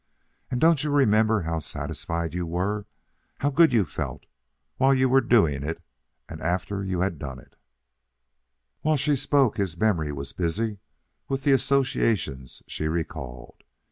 And 0.49 0.59
don't 0.59 0.83
you 0.83 0.89
remember 0.89 1.41
how 1.43 1.59
satisfied 1.59 2.33
you 2.33 2.47
were, 2.47 2.87
how 3.41 3.51
good 3.51 3.71
you 3.71 3.85
felt, 3.85 4.25
while 4.77 4.95
you 4.95 5.07
were 5.07 5.21
doing 5.21 5.61
it 5.61 5.79
and 6.27 6.41
after 6.41 6.83
you 6.83 7.01
had 7.01 7.13
it 7.13 7.19
done?" 7.19 7.45
While 8.81 8.97
she 8.97 9.15
spoke 9.15 9.57
his 9.57 9.77
memory 9.77 10.11
was 10.11 10.33
busy 10.33 10.79
with 11.29 11.43
the 11.43 11.51
associations 11.51 12.63
she 12.65 12.87
recalled. 12.87 13.61